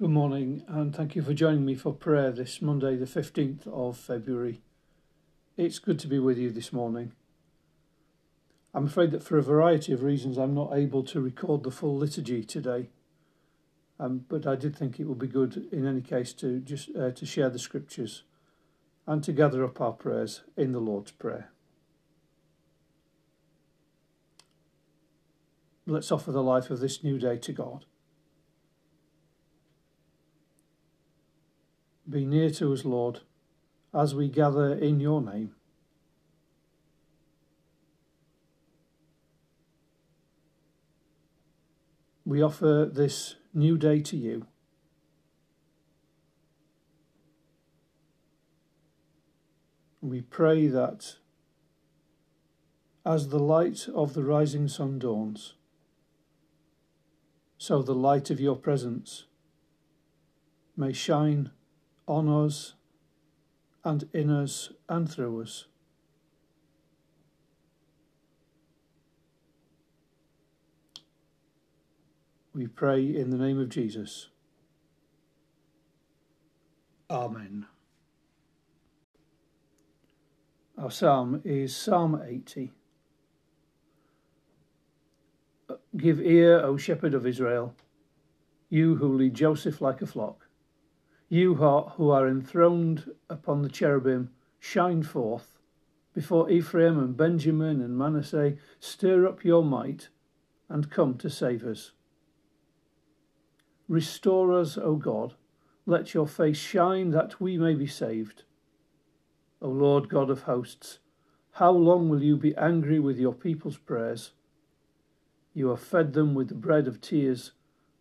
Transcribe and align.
Good 0.00 0.10
morning, 0.10 0.64
and 0.66 0.92
thank 0.92 1.14
you 1.14 1.22
for 1.22 1.34
joining 1.34 1.64
me 1.64 1.76
for 1.76 1.92
prayer 1.92 2.32
this 2.32 2.60
Monday, 2.60 2.96
the 2.96 3.04
15th 3.04 3.68
of 3.68 3.96
February. 3.96 4.60
It's 5.56 5.78
good 5.78 6.00
to 6.00 6.08
be 6.08 6.18
with 6.18 6.36
you 6.36 6.50
this 6.50 6.72
morning. 6.72 7.12
I'm 8.74 8.86
afraid 8.86 9.12
that 9.12 9.22
for 9.22 9.38
a 9.38 9.42
variety 9.42 9.92
of 9.92 10.02
reasons, 10.02 10.36
I'm 10.36 10.52
not 10.52 10.72
able 10.74 11.04
to 11.04 11.20
record 11.20 11.62
the 11.62 11.70
full 11.70 11.96
liturgy 11.96 12.42
today, 12.42 12.88
um, 14.00 14.24
but 14.28 14.48
I 14.48 14.56
did 14.56 14.74
think 14.74 14.98
it 14.98 15.04
would 15.04 15.20
be 15.20 15.28
good, 15.28 15.68
in 15.70 15.86
any 15.86 16.00
case, 16.00 16.32
to 16.34 16.58
just 16.58 16.90
uh, 16.96 17.12
to 17.12 17.24
share 17.24 17.48
the 17.48 17.60
scriptures 17.60 18.24
and 19.06 19.22
to 19.22 19.32
gather 19.32 19.62
up 19.62 19.80
our 19.80 19.92
prayers 19.92 20.42
in 20.56 20.72
the 20.72 20.80
Lord's 20.80 21.12
Prayer. 21.12 21.52
Let's 25.86 26.10
offer 26.10 26.32
the 26.32 26.42
life 26.42 26.68
of 26.68 26.80
this 26.80 27.04
new 27.04 27.16
day 27.16 27.36
to 27.36 27.52
God. 27.52 27.84
Be 32.08 32.26
near 32.26 32.50
to 32.50 32.72
us, 32.72 32.84
Lord, 32.84 33.20
as 33.94 34.14
we 34.14 34.28
gather 34.28 34.74
in 34.74 35.00
your 35.00 35.22
name. 35.22 35.54
We 42.26 42.42
offer 42.42 42.90
this 42.92 43.36
new 43.52 43.78
day 43.78 44.00
to 44.00 44.16
you. 44.16 44.46
We 50.00 50.20
pray 50.20 50.66
that 50.68 51.16
as 53.06 53.28
the 53.28 53.38
light 53.38 53.88
of 53.94 54.12
the 54.12 54.22
rising 54.22 54.68
sun 54.68 54.98
dawns, 54.98 55.54
so 57.56 57.80
the 57.80 57.94
light 57.94 58.30
of 58.30 58.40
your 58.40 58.56
presence 58.56 59.24
may 60.76 60.92
shine 60.92 61.50
on 62.06 62.28
us 62.28 62.74
and 63.84 64.08
in 64.12 64.30
us 64.30 64.70
and 64.88 65.10
through 65.10 65.42
us. 65.42 65.66
We 72.54 72.68
pray 72.68 73.04
in 73.04 73.30
the 73.30 73.36
name 73.36 73.58
of 73.58 73.68
Jesus. 73.68 74.28
Amen. 77.10 77.66
Our 80.78 80.90
psalm 80.90 81.40
is 81.44 81.74
Psalm 81.74 82.20
80. 82.24 82.72
Give 85.96 86.20
ear, 86.20 86.60
O 86.60 86.76
shepherd 86.76 87.14
of 87.14 87.26
Israel, 87.26 87.74
you 88.68 88.96
who 88.96 89.16
lead 89.16 89.34
Joseph 89.34 89.80
like 89.80 90.02
a 90.02 90.06
flock. 90.06 90.43
You 91.34 91.56
who 91.56 92.10
are 92.10 92.28
enthroned 92.28 93.10
upon 93.28 93.62
the 93.62 93.68
cherubim, 93.68 94.30
shine 94.60 95.02
forth. 95.02 95.58
Before 96.12 96.48
Ephraim 96.48 96.96
and 96.96 97.16
Benjamin 97.16 97.80
and 97.80 97.98
Manasseh, 97.98 98.54
stir 98.78 99.26
up 99.26 99.44
your 99.44 99.64
might 99.64 100.10
and 100.68 100.92
come 100.92 101.18
to 101.18 101.28
save 101.28 101.64
us. 101.64 101.90
Restore 103.88 104.56
us, 104.56 104.78
O 104.78 104.94
God. 104.94 105.34
Let 105.86 106.14
your 106.14 106.28
face 106.28 106.56
shine 106.56 107.10
that 107.10 107.40
we 107.40 107.58
may 107.58 107.74
be 107.74 107.88
saved. 107.88 108.44
O 109.60 109.68
Lord 109.68 110.08
God 110.08 110.30
of 110.30 110.42
hosts, 110.42 111.00
how 111.54 111.72
long 111.72 112.08
will 112.08 112.22
you 112.22 112.36
be 112.36 112.54
angry 112.54 113.00
with 113.00 113.18
your 113.18 113.34
people's 113.34 113.78
prayers? 113.78 114.30
You 115.52 115.70
have 115.70 115.80
fed 115.80 116.12
them 116.12 116.36
with 116.36 116.46
the 116.46 116.54
bread 116.54 116.86
of 116.86 117.00
tears 117.00 117.50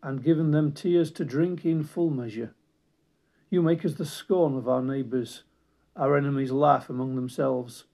and 0.00 0.22
given 0.22 0.52
them 0.52 0.70
tears 0.70 1.10
to 1.10 1.24
drink 1.24 1.64
in 1.66 1.82
full 1.82 2.10
measure. 2.10 2.54
You 3.48 3.62
make 3.62 3.84
us 3.84 3.94
the 3.94 4.04
scorn 4.04 4.56
of 4.56 4.68
our 4.68 4.82
neighbours. 4.82 5.44
Our 5.94 6.16
enemies 6.16 6.50
laugh 6.50 6.90
among 6.90 7.14
themselves. 7.14 7.84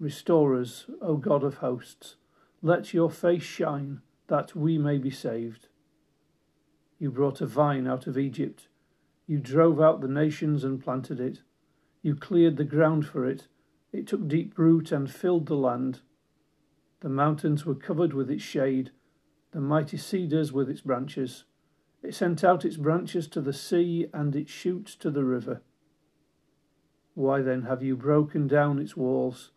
Restore 0.00 0.58
us, 0.58 0.86
O 1.02 1.16
God 1.16 1.44
of 1.44 1.58
hosts. 1.58 2.16
Let 2.62 2.94
your 2.94 3.10
face 3.10 3.42
shine, 3.42 4.00
that 4.28 4.56
we 4.56 4.78
may 4.78 4.98
be 4.98 5.10
saved. 5.10 5.68
You 6.98 7.10
brought 7.10 7.40
a 7.40 7.46
vine 7.46 7.86
out 7.86 8.06
of 8.06 8.18
Egypt. 8.18 8.68
You 9.26 9.38
drove 9.38 9.80
out 9.80 10.00
the 10.00 10.08
nations 10.08 10.64
and 10.64 10.82
planted 10.82 11.20
it. 11.20 11.42
You 12.02 12.14
cleared 12.14 12.56
the 12.56 12.64
ground 12.64 13.06
for 13.06 13.26
it. 13.26 13.46
It 13.92 14.06
took 14.06 14.26
deep 14.26 14.58
root 14.58 14.90
and 14.90 15.10
filled 15.10 15.46
the 15.46 15.56
land. 15.56 16.00
The 17.00 17.08
mountains 17.08 17.64
were 17.64 17.74
covered 17.74 18.12
with 18.14 18.30
its 18.30 18.42
shade, 18.42 18.90
the 19.52 19.60
mighty 19.60 19.96
cedars 19.96 20.52
with 20.52 20.68
its 20.68 20.80
branches. 20.80 21.44
It 22.02 22.14
sent 22.14 22.44
out 22.44 22.64
its 22.64 22.76
branches 22.76 23.26
to 23.28 23.40
the 23.40 23.52
sea 23.52 24.08
and 24.12 24.34
its 24.36 24.50
shoots 24.50 24.94
to 24.96 25.10
the 25.10 25.24
river. 25.24 25.62
Why 27.14 27.42
then 27.42 27.62
have 27.62 27.82
you 27.82 27.96
broken 27.96 28.46
down 28.46 28.78
its 28.78 28.96
walls, 28.96 29.50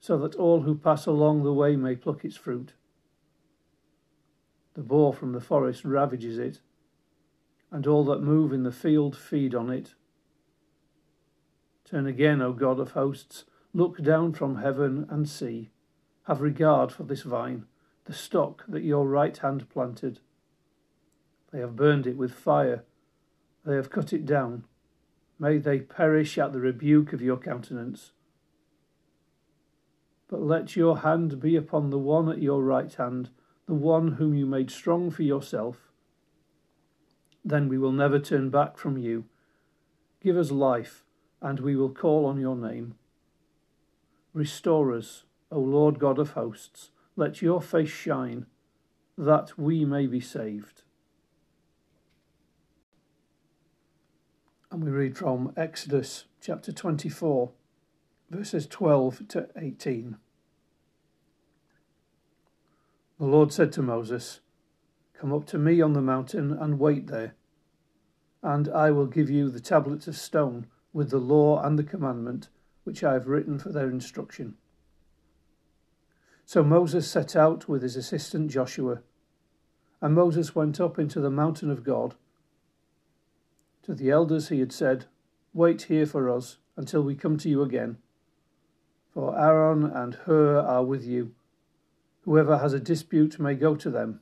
so 0.00 0.16
that 0.18 0.34
all 0.34 0.62
who 0.62 0.74
pass 0.74 1.04
along 1.04 1.42
the 1.42 1.52
way 1.52 1.76
may 1.76 1.94
pluck 1.94 2.24
its 2.24 2.36
fruit? 2.36 2.72
The 4.74 4.82
boar 4.82 5.12
from 5.12 5.32
the 5.32 5.40
forest 5.40 5.84
ravages 5.84 6.38
it, 6.38 6.60
and 7.70 7.86
all 7.86 8.04
that 8.06 8.22
move 8.22 8.52
in 8.52 8.62
the 8.62 8.72
field 8.72 9.16
feed 9.16 9.54
on 9.54 9.68
it. 9.68 9.94
Turn 11.84 12.06
again, 12.06 12.40
O 12.40 12.54
God 12.54 12.80
of 12.80 12.92
hosts, 12.92 13.44
look 13.74 14.02
down 14.02 14.32
from 14.32 14.56
heaven 14.56 15.06
and 15.10 15.28
see. 15.28 15.70
Have 16.24 16.40
regard 16.40 16.90
for 16.90 17.02
this 17.02 17.22
vine, 17.22 17.66
the 18.04 18.14
stock 18.14 18.64
that 18.66 18.82
your 18.82 19.06
right 19.06 19.36
hand 19.36 19.68
planted. 19.68 20.20
They 21.52 21.60
have 21.60 21.76
burned 21.76 22.06
it 22.06 22.16
with 22.16 22.32
fire. 22.32 22.84
They 23.64 23.76
have 23.76 23.90
cut 23.90 24.12
it 24.12 24.24
down. 24.24 24.64
May 25.38 25.58
they 25.58 25.80
perish 25.80 26.38
at 26.38 26.52
the 26.52 26.60
rebuke 26.60 27.12
of 27.12 27.20
your 27.20 27.36
countenance. 27.36 28.12
But 30.28 30.42
let 30.42 30.76
your 30.76 30.98
hand 30.98 31.40
be 31.40 31.56
upon 31.56 31.90
the 31.90 31.98
one 31.98 32.28
at 32.30 32.40
your 32.40 32.62
right 32.62 32.92
hand, 32.94 33.28
the 33.66 33.74
one 33.74 34.12
whom 34.12 34.34
you 34.34 34.46
made 34.46 34.70
strong 34.70 35.10
for 35.10 35.22
yourself. 35.22 35.90
Then 37.44 37.68
we 37.68 37.76
will 37.76 37.92
never 37.92 38.18
turn 38.18 38.48
back 38.48 38.78
from 38.78 38.96
you. 38.96 39.24
Give 40.22 40.36
us 40.36 40.50
life, 40.50 41.04
and 41.40 41.60
we 41.60 41.76
will 41.76 41.90
call 41.90 42.24
on 42.24 42.40
your 42.40 42.56
name. 42.56 42.94
Restore 44.32 44.94
us, 44.94 45.24
O 45.50 45.58
Lord 45.58 45.98
God 45.98 46.18
of 46.18 46.30
hosts. 46.30 46.90
Let 47.16 47.42
your 47.42 47.60
face 47.60 47.90
shine, 47.90 48.46
that 49.18 49.58
we 49.58 49.84
may 49.84 50.06
be 50.06 50.20
saved. 50.20 50.81
And 54.72 54.82
we 54.82 54.90
read 54.90 55.18
from 55.18 55.52
Exodus 55.54 56.24
chapter 56.40 56.72
24, 56.72 57.50
verses 58.30 58.66
12 58.66 59.28
to 59.28 59.48
18. 59.54 60.16
The 63.18 63.26
Lord 63.26 63.52
said 63.52 63.70
to 63.72 63.82
Moses, 63.82 64.40
Come 65.12 65.30
up 65.30 65.44
to 65.48 65.58
me 65.58 65.82
on 65.82 65.92
the 65.92 66.00
mountain 66.00 66.56
and 66.58 66.78
wait 66.78 67.08
there, 67.08 67.34
and 68.42 68.66
I 68.70 68.90
will 68.92 69.04
give 69.04 69.28
you 69.28 69.50
the 69.50 69.60
tablets 69.60 70.08
of 70.08 70.16
stone 70.16 70.68
with 70.94 71.10
the 71.10 71.18
law 71.18 71.62
and 71.62 71.78
the 71.78 71.84
commandment 71.84 72.48
which 72.84 73.04
I 73.04 73.12
have 73.12 73.28
written 73.28 73.58
for 73.58 73.72
their 73.72 73.90
instruction. 73.90 74.54
So 76.46 76.64
Moses 76.64 77.06
set 77.06 77.36
out 77.36 77.68
with 77.68 77.82
his 77.82 77.96
assistant 77.96 78.50
Joshua, 78.50 79.02
and 80.00 80.14
Moses 80.14 80.54
went 80.54 80.80
up 80.80 80.98
into 80.98 81.20
the 81.20 81.30
mountain 81.30 81.70
of 81.70 81.84
God 81.84 82.14
to 83.82 83.94
the 83.94 84.10
elders 84.10 84.48
he 84.48 84.60
had 84.60 84.72
said, 84.72 85.06
Wait 85.52 85.82
here 85.82 86.06
for 86.06 86.30
us 86.30 86.58
until 86.76 87.02
we 87.02 87.14
come 87.14 87.36
to 87.38 87.48
you 87.48 87.62
again. 87.62 87.98
For 89.12 89.38
Aaron 89.38 89.84
and 89.84 90.14
Hur 90.14 90.58
are 90.58 90.84
with 90.84 91.04
you. 91.04 91.34
Whoever 92.22 92.58
has 92.58 92.72
a 92.72 92.80
dispute 92.80 93.38
may 93.38 93.54
go 93.54 93.74
to 93.76 93.90
them. 93.90 94.20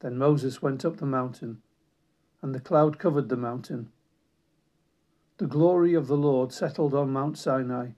Then 0.00 0.16
Moses 0.16 0.62
went 0.62 0.84
up 0.84 0.96
the 0.96 1.06
mountain, 1.06 1.62
and 2.40 2.54
the 2.54 2.60
cloud 2.60 2.98
covered 2.98 3.28
the 3.28 3.36
mountain. 3.36 3.90
The 5.38 5.46
glory 5.46 5.94
of 5.94 6.06
the 6.06 6.16
Lord 6.16 6.52
settled 6.52 6.94
on 6.94 7.12
Mount 7.12 7.36
Sinai, 7.36 7.90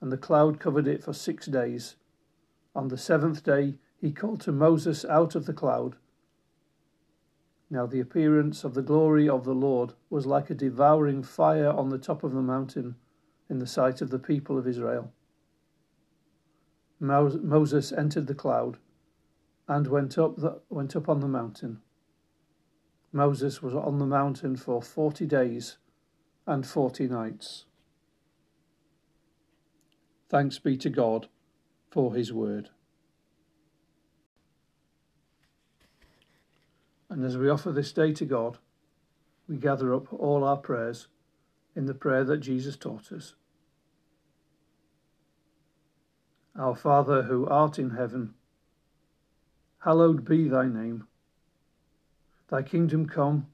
and 0.00 0.12
the 0.12 0.18
cloud 0.18 0.60
covered 0.60 0.86
it 0.86 1.02
for 1.02 1.14
six 1.14 1.46
days. 1.46 1.96
On 2.76 2.88
the 2.88 2.98
seventh 2.98 3.42
day 3.42 3.78
he 3.96 4.12
called 4.12 4.40
to 4.42 4.52
Moses 4.52 5.04
out 5.06 5.34
of 5.34 5.46
the 5.46 5.54
cloud. 5.54 5.96
Now 7.70 7.86
the 7.86 8.00
appearance 8.00 8.64
of 8.64 8.74
the 8.74 8.82
glory 8.82 9.28
of 9.28 9.44
the 9.44 9.54
Lord 9.54 9.94
was 10.10 10.26
like 10.26 10.50
a 10.50 10.54
devouring 10.54 11.22
fire 11.22 11.70
on 11.70 11.88
the 11.88 11.98
top 11.98 12.22
of 12.22 12.32
the 12.32 12.42
mountain 12.42 12.96
in 13.48 13.58
the 13.58 13.66
sight 13.66 14.00
of 14.00 14.10
the 14.10 14.18
people 14.18 14.58
of 14.58 14.66
Israel. 14.66 15.12
Moses 17.00 17.92
entered 17.92 18.26
the 18.26 18.34
cloud 18.34 18.78
and 19.66 19.86
went 19.86 20.16
up, 20.18 20.36
the, 20.36 20.60
went 20.68 20.94
up 20.94 21.08
on 21.08 21.20
the 21.20 21.28
mountain. 21.28 21.80
Moses 23.12 23.62
was 23.62 23.74
on 23.74 23.98
the 23.98 24.06
mountain 24.06 24.56
for 24.56 24.82
forty 24.82 25.26
days 25.26 25.78
and 26.46 26.66
forty 26.66 27.06
nights. 27.06 27.64
Thanks 30.28 30.58
be 30.58 30.76
to 30.78 30.90
God 30.90 31.28
for 31.90 32.14
his 32.14 32.32
word. 32.32 32.70
And 37.14 37.24
as 37.24 37.38
we 37.38 37.48
offer 37.48 37.70
this 37.70 37.92
day 37.92 38.12
to 38.12 38.24
God, 38.24 38.58
we 39.48 39.56
gather 39.56 39.94
up 39.94 40.12
all 40.12 40.42
our 40.42 40.56
prayers 40.56 41.06
in 41.76 41.86
the 41.86 41.94
prayer 41.94 42.24
that 42.24 42.38
Jesus 42.38 42.76
taught 42.76 43.12
us. 43.12 43.36
Our 46.58 46.74
Father 46.74 47.22
who 47.22 47.46
art 47.46 47.78
in 47.78 47.90
heaven, 47.90 48.34
hallowed 49.84 50.24
be 50.24 50.48
thy 50.48 50.66
name. 50.66 51.06
Thy 52.50 52.62
kingdom 52.62 53.06
come, 53.06 53.46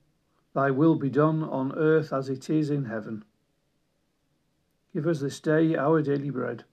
thy 0.55 0.71
will 0.71 0.95
be 0.95 1.11
done 1.11 1.45
on 1.45 1.75
earth 1.77 2.15
as 2.15 2.31
it 2.31 2.49
is 2.49 2.71
in 2.71 2.87
heaven. 2.87 3.27
Give 4.95 5.07
us 5.07 5.21
this 5.21 5.39
day 5.39 5.77
our 5.77 6.01
daily 6.01 6.31
bread, 6.31 6.65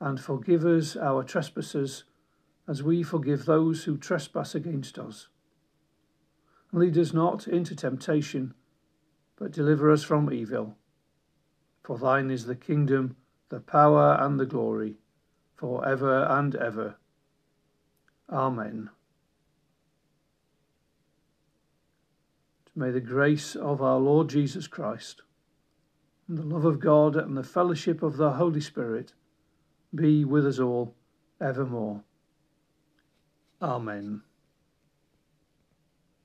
and 0.00 0.18
forgive 0.18 0.64
us 0.64 0.96
our 0.96 1.22
trespasses 1.22 2.04
as 2.66 2.82
we 2.82 3.02
forgive 3.02 3.44
those 3.44 3.84
who 3.84 3.98
trespass 3.98 4.54
against 4.54 4.98
us 4.98 5.28
Lead 6.72 6.98
us 6.98 7.12
not 7.12 7.46
into 7.46 7.74
temptation, 7.74 8.54
but 9.36 9.52
deliver 9.52 9.90
us 9.90 10.02
from 10.02 10.32
evil. 10.32 10.76
For 11.84 11.98
thine 11.98 12.30
is 12.30 12.46
the 12.46 12.56
kingdom, 12.56 13.16
the 13.48 13.60
power, 13.60 14.16
and 14.20 14.40
the 14.40 14.46
glory, 14.46 14.96
for 15.54 15.86
ever 15.86 16.24
and 16.24 16.54
ever. 16.56 16.96
Amen. 18.28 18.90
May 22.74 22.90
the 22.90 23.00
grace 23.00 23.54
of 23.54 23.80
our 23.80 23.98
Lord 23.98 24.28
Jesus 24.28 24.66
Christ, 24.66 25.22
and 26.28 26.36
the 26.36 26.42
love 26.42 26.64
of 26.64 26.80
God, 26.80 27.16
and 27.16 27.36
the 27.36 27.44
fellowship 27.44 28.02
of 28.02 28.16
the 28.16 28.32
Holy 28.32 28.60
Spirit 28.60 29.12
be 29.94 30.24
with 30.24 30.46
us 30.46 30.58
all 30.58 30.94
evermore. 31.40 32.02
Amen. 33.62 34.22